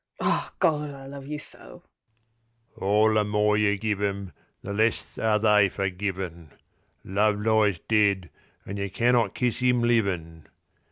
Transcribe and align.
…Ah, 0.19 0.51
Gawd, 0.57 0.89
I 0.89 1.05
love 1.05 1.27
you 1.27 1.37
so! 1.37 1.83
All 2.75 3.13
the 3.13 3.23
more 3.23 3.55
you 3.55 3.77
give 3.77 4.01
'em 4.01 4.31
the 4.63 4.73
less 4.73 5.19
are 5.19 5.37
they 5.37 5.69
for 5.69 5.91
givin'—Love 5.91 7.39
lies 7.39 7.77
dead, 7.87 8.31
an' 8.65 8.77
you 8.77 8.89
can 8.89 9.13
not 9.13 9.35
kiss 9.35 9.61
'im 9.61 9.81
livin'. 9.83 10.47